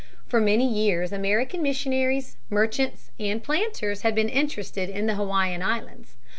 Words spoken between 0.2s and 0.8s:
For many